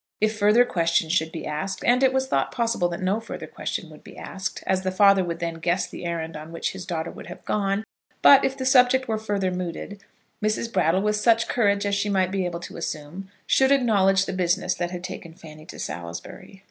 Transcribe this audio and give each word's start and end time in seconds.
If 0.19 0.35
further 0.35 0.65
question 0.65 1.09
should 1.11 1.31
be 1.31 1.45
asked, 1.45 1.83
and 1.85 2.01
it 2.01 2.11
was 2.11 2.25
thought 2.25 2.51
possible 2.51 2.89
that 2.89 3.03
no 3.03 3.19
further 3.19 3.45
question 3.45 3.87
would 3.91 4.03
be 4.03 4.17
asked, 4.17 4.63
as 4.65 4.81
the 4.81 4.89
father 4.91 5.23
would 5.23 5.37
then 5.37 5.59
guess 5.59 5.85
the 5.85 6.05
errand 6.07 6.35
on 6.35 6.51
which 6.51 6.71
his 6.71 6.87
daughter 6.87 7.11
would 7.11 7.27
have 7.27 7.45
gone, 7.45 7.83
but 8.23 8.43
if 8.43 8.57
the 8.57 8.65
subject 8.65 9.07
were 9.07 9.19
further 9.19 9.51
mooted, 9.51 10.03
Mrs. 10.41 10.73
Brattle, 10.73 11.03
with 11.03 11.17
such 11.17 11.47
courage 11.47 11.85
as 11.85 11.93
she 11.93 12.09
might 12.09 12.31
be 12.31 12.45
able 12.47 12.61
to 12.61 12.77
assume, 12.77 13.29
should 13.45 13.71
acknowledge 13.71 14.25
the 14.25 14.33
business 14.33 14.73
that 14.73 14.89
had 14.89 15.03
taken 15.03 15.35
Fanny 15.35 15.67
to 15.67 15.77
Salisbury. 15.77 16.59